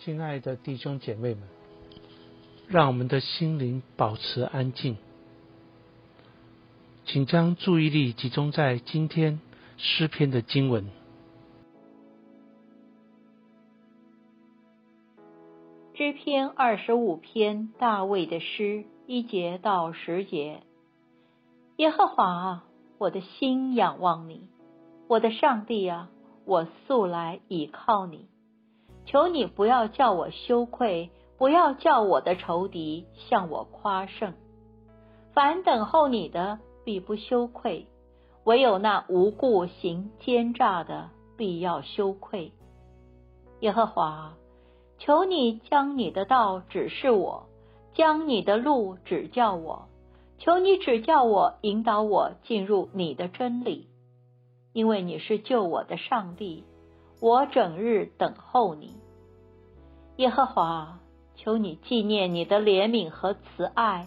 [0.00, 1.42] 亲爱的弟兄姐妹们，
[2.68, 4.96] 让我们的心灵保持安静，
[7.04, 9.40] 请将注意力集中在今天
[9.76, 10.86] 诗篇的经文。
[15.94, 20.62] 诗篇二十五篇，大卫的诗，一节到十节。
[21.78, 22.64] 耶和华啊，
[22.98, 24.48] 我的心仰望你，
[25.08, 26.08] 我的上帝啊，
[26.44, 28.28] 我素来倚靠你。
[29.10, 31.08] 求你不要叫我羞愧，
[31.38, 34.34] 不要叫我的仇敌向我夸胜。
[35.32, 37.86] 凡等候你的，必不羞愧；
[38.44, 41.08] 唯有那无故行奸诈的，
[41.38, 42.52] 必要羞愧。
[43.60, 44.34] 耶和华，
[44.98, 47.46] 求你将你的道指示我，
[47.94, 49.88] 将你的路指教我。
[50.38, 53.88] 求你指教我，引导我进入你的真理，
[54.74, 56.64] 因为你是救我的上帝。
[57.20, 58.94] 我整日等候你，
[60.16, 61.00] 耶和华，
[61.34, 64.06] 求你纪念你的怜悯和慈爱，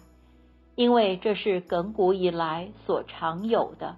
[0.75, 3.97] 因为这是亘古以来所常有的。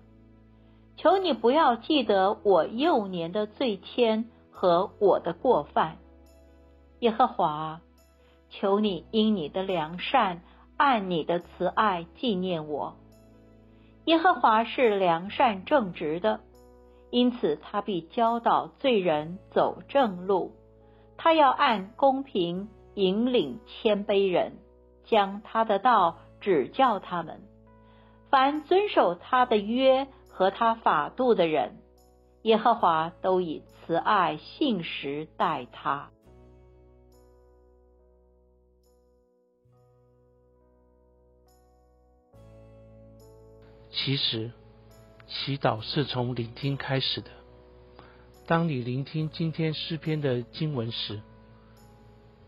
[0.98, 5.98] 求你不要记得我幼年的罪愆和我的过犯，
[7.00, 7.82] 耶和华，
[8.50, 10.42] 求你因你的良善，
[10.76, 12.96] 按你的慈爱纪念我。
[14.06, 16.40] 耶和华是良善正直的。
[17.14, 20.52] 因此，他必教导罪人走正路，
[21.16, 24.54] 他要按公平引领谦卑人，
[25.04, 27.44] 将他的道指教他们。
[28.32, 31.78] 凡遵守他的约和他法度的人，
[32.42, 36.10] 耶和华都以慈爱信实待他。
[43.92, 44.52] 其实。
[45.46, 47.30] 祈祷是从聆听开始的。
[48.48, 51.22] 当你聆听今天诗篇的经文时，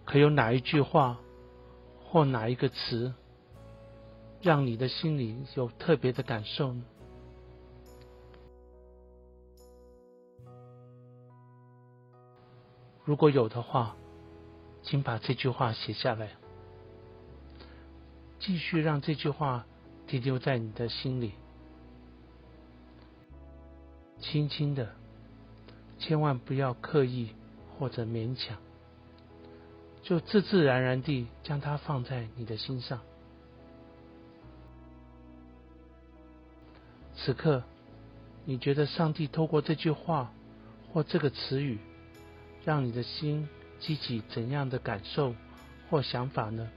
[0.05, 1.19] 可有哪一句话
[2.05, 3.13] 或哪一个词，
[4.41, 6.85] 让你的心里有特别的感受呢？
[13.03, 13.97] 如果有的话，
[14.83, 16.29] 请把这句话写下来，
[18.39, 19.65] 继续让这句话
[20.07, 21.33] 停留在你的心里。
[24.31, 24.89] 轻轻的，
[25.99, 27.29] 千万不要刻意
[27.77, 28.57] 或者勉强，
[30.01, 32.99] 就自自然然地将它放在你的心上。
[37.15, 37.63] 此刻，
[38.45, 40.33] 你觉得上帝透过这句话
[40.91, 41.77] 或这个词语，
[42.65, 43.47] 让你的心
[43.79, 45.35] 激起怎样的感受
[45.89, 46.67] 或想法呢？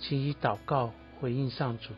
[0.00, 1.92] 请以祷告回应上主。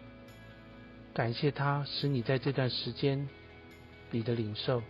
[1.20, 3.28] 感谢他使你在这段时间
[4.10, 4.82] 里的领受。